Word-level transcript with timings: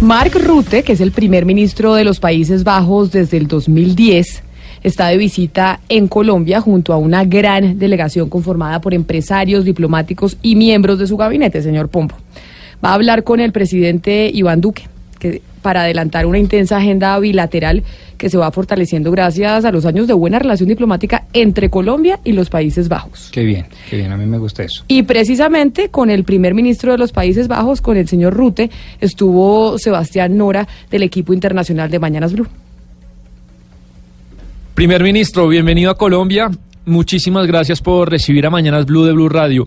Mark 0.00 0.32
Rutte, 0.34 0.82
que 0.82 0.92
es 0.92 1.02
el 1.02 1.12
primer 1.12 1.44
ministro 1.44 1.94
de 1.94 2.04
los 2.04 2.20
Países 2.20 2.64
Bajos 2.64 3.12
desde 3.12 3.36
el 3.36 3.46
2010, 3.46 4.42
está 4.82 5.08
de 5.08 5.18
visita 5.18 5.80
en 5.90 6.08
Colombia 6.08 6.62
junto 6.62 6.94
a 6.94 6.96
una 6.96 7.26
gran 7.26 7.78
delegación 7.78 8.30
conformada 8.30 8.80
por 8.80 8.94
empresarios, 8.94 9.66
diplomáticos 9.66 10.38
y 10.40 10.56
miembros 10.56 10.98
de 10.98 11.06
su 11.06 11.18
gabinete, 11.18 11.60
señor 11.60 11.90
Pompo. 11.90 12.16
Va 12.82 12.90
a 12.90 12.94
hablar 12.94 13.24
con 13.24 13.40
el 13.40 13.52
presidente 13.52 14.30
Iván 14.32 14.62
Duque, 14.62 14.84
que 15.18 15.42
para 15.60 15.82
adelantar 15.82 16.24
una 16.24 16.38
intensa 16.38 16.78
agenda 16.78 17.18
bilateral 17.18 17.82
que 18.20 18.28
se 18.28 18.36
va 18.36 18.52
fortaleciendo 18.52 19.10
gracias 19.10 19.64
a 19.64 19.72
los 19.72 19.86
años 19.86 20.06
de 20.06 20.12
buena 20.12 20.38
relación 20.38 20.68
diplomática 20.68 21.24
entre 21.32 21.70
Colombia 21.70 22.20
y 22.22 22.32
los 22.32 22.50
Países 22.50 22.90
Bajos. 22.90 23.30
Qué 23.32 23.44
bien, 23.44 23.64
qué 23.88 23.96
bien, 23.96 24.12
a 24.12 24.18
mí 24.18 24.26
me 24.26 24.36
gusta 24.36 24.62
eso. 24.62 24.84
Y 24.88 25.04
precisamente 25.04 25.88
con 25.88 26.10
el 26.10 26.22
primer 26.24 26.52
ministro 26.52 26.92
de 26.92 26.98
los 26.98 27.12
Países 27.12 27.48
Bajos, 27.48 27.80
con 27.80 27.96
el 27.96 28.06
señor 28.06 28.34
Rute, 28.34 28.70
estuvo 29.00 29.78
Sebastián 29.78 30.36
Nora 30.36 30.68
del 30.90 31.02
equipo 31.02 31.32
internacional 31.32 31.90
de 31.90 31.98
Mañanas 31.98 32.34
Blue. 32.34 32.46
Primer 34.74 35.02
ministro, 35.02 35.48
bienvenido 35.48 35.90
a 35.90 35.96
Colombia. 35.96 36.50
Muchísimas 36.84 37.46
gracias 37.46 37.80
por 37.80 38.10
recibir 38.10 38.44
a 38.44 38.50
Mañanas 38.50 38.84
Blue 38.84 39.06
de 39.06 39.14
Blue 39.14 39.30
Radio. 39.30 39.66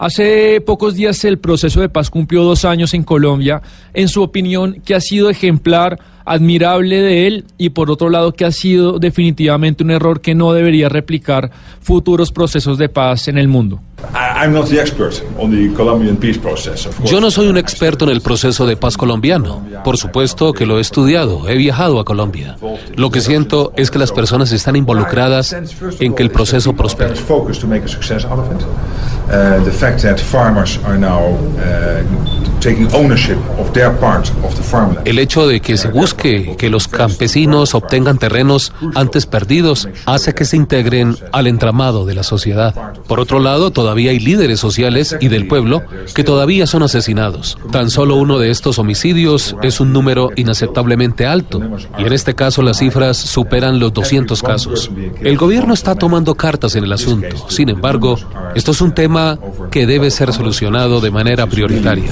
Hace 0.00 0.62
pocos 0.62 0.94
días 0.94 1.22
el 1.26 1.38
proceso 1.38 1.82
de 1.82 1.90
paz 1.90 2.08
cumplió 2.08 2.42
dos 2.42 2.64
años 2.64 2.94
en 2.94 3.02
Colombia. 3.02 3.60
En 3.92 4.08
su 4.08 4.22
opinión, 4.22 4.80
¿qué 4.82 4.94
ha 4.94 5.00
sido 5.02 5.28
ejemplar, 5.28 5.98
admirable 6.24 7.02
de 7.02 7.26
él? 7.26 7.44
Y 7.58 7.68
por 7.68 7.90
otro 7.90 8.08
lado, 8.08 8.32
¿qué 8.32 8.46
ha 8.46 8.50
sido 8.50 8.98
definitivamente 8.98 9.84
un 9.84 9.90
error 9.90 10.22
que 10.22 10.34
no 10.34 10.54
debería 10.54 10.88
replicar 10.88 11.50
futuros 11.82 12.32
procesos 12.32 12.78
de 12.78 12.88
paz 12.88 13.28
en 13.28 13.36
el 13.36 13.48
mundo? 13.48 13.82
Yo 17.04 17.20
no 17.20 17.30
soy 17.30 17.48
un 17.48 17.58
experto 17.58 18.04
en 18.04 18.10
el 18.10 18.20
proceso 18.20 18.66
de 18.66 18.76
paz 18.76 18.96
colombiano. 18.96 19.62
Por 19.84 19.96
supuesto 19.96 20.52
que 20.52 20.66
lo 20.66 20.78
he 20.78 20.80
estudiado, 20.80 21.48
he 21.48 21.56
viajado 21.56 22.00
a 22.00 22.04
Colombia. 22.04 22.56
Lo 22.96 23.10
que 23.10 23.20
siento 23.20 23.72
es 23.76 23.90
que 23.90 23.98
las 23.98 24.12
personas 24.12 24.52
están 24.52 24.76
involucradas 24.76 25.56
en 25.98 26.14
que 26.14 26.22
el 26.22 26.30
proceso 26.30 26.72
prospere. 26.74 27.14
El 35.04 35.18
hecho 35.18 35.46
de 35.46 35.60
que 35.60 35.76
se 35.76 35.88
busque 35.88 36.56
que 36.58 36.70
los 36.70 36.88
campesinos 36.88 37.74
obtengan 37.74 38.18
terrenos 38.18 38.72
antes 38.94 39.26
perdidos 39.26 39.88
hace 40.06 40.34
que 40.34 40.44
se 40.44 40.56
integren 40.56 41.16
al 41.32 41.46
entramado 41.46 42.04
de 42.04 42.14
la 42.14 42.22
sociedad. 42.22 42.74
Por 43.06 43.20
otro 43.20 43.40
lado, 43.40 43.70
todavía 43.70 44.10
hay 44.10 44.20
líderes 44.20 44.60
sociales 44.60 45.16
y 45.20 45.28
del 45.28 45.48
pueblo 45.48 45.82
que 46.14 46.24
todavía 46.24 46.66
son 46.66 46.82
asesinados. 46.82 47.58
Tan 47.72 47.90
solo 47.90 48.16
uno 48.16 48.38
de 48.38 48.50
estos 48.50 48.78
homicidios 48.78 49.56
es 49.62 49.80
un 49.80 49.92
número 49.92 50.30
inaceptablemente 50.36 51.26
alto 51.26 51.60
y 51.98 52.04
en 52.04 52.12
este 52.12 52.34
caso 52.34 52.62
las 52.62 52.78
cifras 52.78 53.16
superan 53.16 53.78
los 53.78 53.92
200 53.92 54.42
casos. 54.42 54.90
El 55.20 55.36
gobierno 55.36 55.74
está 55.74 55.94
tomando 55.94 56.34
cartas 56.34 56.76
en 56.76 56.84
el 56.84 56.92
asunto. 56.92 57.48
Sin 57.48 57.68
embargo, 57.68 58.16
esto 58.54 58.72
es 58.72 58.80
un 58.80 58.92
tema 58.92 59.38
que 59.70 59.86
debe 59.86 60.10
ser 60.10 60.32
solucionado 60.32 61.00
de 61.00 61.10
manera 61.10 61.46
prioritaria. 61.46 62.10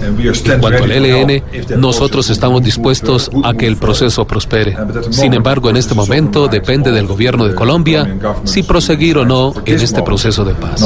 En 0.00 0.60
cuanto 0.60 0.84
al 0.84 0.90
ELN, 0.90 1.42
nosotros 1.78 2.30
estamos 2.30 2.62
dispuestos 2.62 3.30
a 3.44 3.54
que 3.54 3.66
el 3.66 3.76
proceso 3.76 4.24
prospere. 4.26 4.76
Sin 5.10 5.34
embargo, 5.34 5.70
en 5.70 5.76
este 5.76 5.94
momento 5.94 6.48
depende 6.48 6.92
del 6.92 7.06
gobierno 7.06 7.46
de 7.46 7.54
Colombia 7.54 8.16
si 8.44 8.62
proseguir 8.62 9.18
o 9.18 9.24
no 9.24 9.52
en 9.64 9.80
este 9.80 10.02
proceso 10.02 10.44
de 10.44 10.54
paz. 10.54 10.82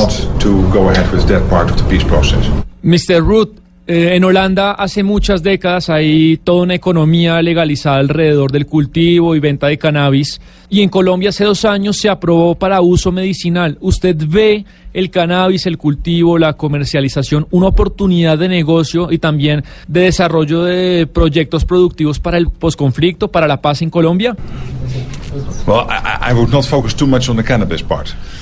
Mr. 2.82 3.24
Root, 3.24 3.61
eh, 3.84 4.14
en 4.14 4.22
Holanda 4.22 4.72
hace 4.72 5.02
muchas 5.02 5.42
décadas 5.42 5.90
hay 5.90 6.36
toda 6.36 6.62
una 6.62 6.76
economía 6.76 7.42
legalizada 7.42 7.96
alrededor 7.96 8.52
del 8.52 8.66
cultivo 8.66 9.34
y 9.34 9.40
venta 9.40 9.66
de 9.66 9.76
cannabis 9.76 10.40
y 10.70 10.82
en 10.82 10.88
Colombia 10.88 11.30
hace 11.30 11.44
dos 11.44 11.64
años 11.64 11.96
se 11.96 12.08
aprobó 12.08 12.54
para 12.54 12.80
uso 12.80 13.10
medicinal. 13.10 13.78
¿Usted 13.80 14.16
ve 14.28 14.64
el 14.92 15.10
cannabis, 15.10 15.66
el 15.66 15.78
cultivo, 15.78 16.38
la 16.38 16.52
comercialización 16.52 17.48
una 17.50 17.66
oportunidad 17.66 18.38
de 18.38 18.48
negocio 18.48 19.10
y 19.10 19.18
también 19.18 19.64
de 19.88 20.02
desarrollo 20.02 20.62
de 20.62 21.08
proyectos 21.08 21.64
productivos 21.64 22.20
para 22.20 22.38
el 22.38 22.50
posconflicto, 22.50 23.32
para 23.32 23.48
la 23.48 23.60
paz 23.60 23.82
en 23.82 23.90
Colombia? 23.90 24.36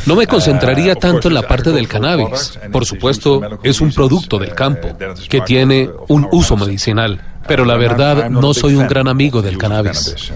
No 0.06 0.16
me 0.16 0.26
concentraría 0.26 0.94
tanto 0.94 1.28
en 1.28 1.34
la 1.34 1.42
parte 1.42 1.72
del 1.72 1.88
cannabis. 1.88 2.58
Por 2.72 2.84
supuesto, 2.84 3.40
es 3.62 3.80
un 3.80 3.92
producto 3.92 4.38
del 4.38 4.54
campo 4.54 4.88
que 5.28 5.40
tiene 5.42 5.90
un 6.08 6.26
uso 6.32 6.56
medicinal. 6.56 7.29
Pero 7.46 7.64
la 7.64 7.76
verdad, 7.76 8.30
no 8.30 8.54
soy 8.54 8.74
un 8.74 8.86
gran 8.86 9.08
amigo 9.08 9.42
del 9.42 9.58
cannabis. 9.58 10.32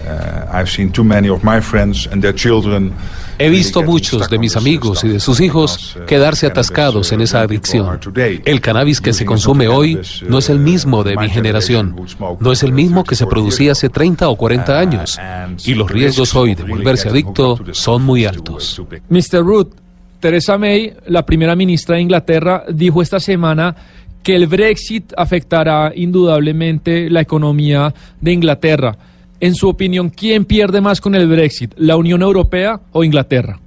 He 3.37 3.49
visto 3.49 3.83
muchos 3.83 4.29
de 4.29 4.37
mis 4.37 4.55
amigos 4.55 5.03
y 5.03 5.09
de 5.09 5.19
sus 5.19 5.39
hijos 5.39 5.97
quedarse 6.07 6.47
atascados 6.47 7.11
en 7.11 7.21
esa 7.21 7.41
adicción. 7.41 7.99
El 8.15 8.61
cannabis 8.61 9.01
que 9.01 9.13
se 9.13 9.25
consume 9.25 9.67
hoy 9.67 9.99
no 10.27 10.39
es 10.39 10.49
el 10.49 10.59
mismo 10.59 11.03
de 11.03 11.17
mi 11.17 11.29
generación, 11.29 11.95
no 12.39 12.51
es 12.51 12.63
el 12.63 12.71
mismo 12.71 13.03
que 13.03 13.15
se 13.15 13.25
producía 13.25 13.73
hace 13.73 13.89
30 13.89 14.29
o 14.29 14.35
40 14.35 14.79
años, 14.79 15.19
y 15.65 15.73
los 15.73 15.89
riesgos 15.89 16.35
hoy 16.35 16.55
de 16.55 16.63
volverse 16.63 17.09
adicto 17.09 17.59
son 17.71 18.03
muy 18.03 18.25
altos. 18.25 18.81
Mr. 19.09 19.39
Root, 19.43 19.75
Theresa 20.19 20.57
May, 20.57 20.93
la 21.07 21.25
primera 21.25 21.55
ministra 21.55 21.95
de 21.95 22.01
Inglaterra, 22.01 22.63
dijo 22.69 23.01
esta 23.01 23.19
semana 23.19 23.75
que 24.25 24.35
el 24.35 24.47
Brexit 24.47 25.13
afectará 25.15 25.91
indudablemente 25.95 27.11
la 27.11 27.21
economía 27.21 27.93
de 28.19 28.31
Inglaterra. 28.31 28.97
En 29.39 29.53
su 29.53 29.69
opinión, 29.69 30.09
¿quién 30.09 30.45
pierde 30.45 30.81
más 30.81 30.99
con 30.99 31.13
el 31.13 31.27
Brexit, 31.27 31.75
la 31.77 31.95
Unión 31.95 32.23
Europea 32.23 32.81
o 32.91 33.03
Inglaterra? 33.03 33.59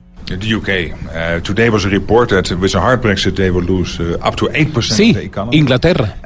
Sí, 4.97 5.17
Inglaterra. 5.53 6.17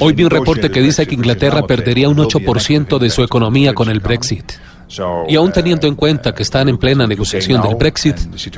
Hoy 0.00 0.12
vi 0.12 0.24
un 0.24 0.30
reporte 0.30 0.70
que 0.70 0.82
dice 0.82 1.06
que 1.06 1.14
Inglaterra 1.14 1.62
perdería 1.64 2.08
un 2.08 2.16
8% 2.16 2.98
de 2.98 3.10
su 3.10 3.22
economía 3.22 3.74
con 3.74 3.88
el 3.88 4.00
Brexit. 4.00 4.54
Y 5.28 5.36
aún 5.36 5.52
teniendo 5.52 5.86
en 5.86 5.94
cuenta 5.94 6.34
que 6.34 6.42
están 6.42 6.68
en 6.68 6.78
plena 6.78 7.06
negociación 7.06 7.62
del 7.62 7.74
Brexit, 7.76 8.16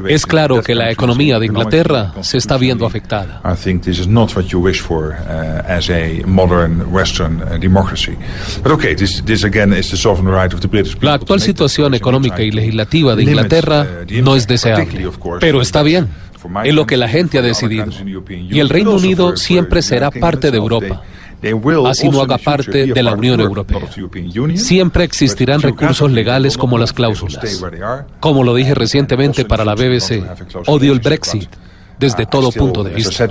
es 0.09 0.27
claro 0.27 0.63
que 0.63 0.75
la 0.75 0.91
economía 0.91 1.39
de 1.39 1.47
Inglaterra 1.47 2.15
se 2.23 2.39
está 2.39 2.57
viendo 2.57 2.87
afectada. 2.87 3.41
La 11.01 11.15
actual 11.15 11.41
situación 11.41 11.95
económica 11.95 12.43
y 12.43 12.51
legislativa 12.51 13.17
de 13.17 13.23
Inglaterra 13.23 13.87
no 14.23 14.37
es 14.37 14.47
deseable, 14.47 15.11
pero 15.41 15.61
está 15.61 15.83
bien. 15.83 16.09
Es 16.65 16.75
lo 16.75 16.87
que 16.87 16.97
la 16.97 17.09
gente 17.09 17.39
ha 17.39 17.43
decidido. 17.43 17.87
Y 18.29 18.61
el 18.61 18.69
Reino 18.69 18.93
Unido 18.93 19.37
siempre 19.37 19.83
será 19.83 20.11
parte 20.11 20.51
de 20.51 20.57
Europa 20.57 21.03
así 21.87 22.09
no 22.09 22.21
haga 22.21 22.39
parte 22.39 22.87
de 22.87 23.03
la 23.03 23.13
Unión 23.15 23.41
Europea. 23.41 23.81
Siempre 24.57 25.05
existirán 25.05 25.61
recursos 25.61 26.11
legales 26.11 26.57
como 26.57 26.79
las 26.79 26.93
cláusulas. 26.93 27.63
Como 28.21 28.45
lo 28.45 28.55
dije 28.55 28.75
recientemente 28.75 29.45
para 29.45 29.65
la 29.65 29.75
BBC, 29.75 30.23
odio 30.67 30.93
el 30.93 31.01
Brexit 31.01 31.49
desde 31.99 32.27
todo 32.27 32.51
punto 32.51 32.83
de 32.83 32.95
vista. 32.95 33.27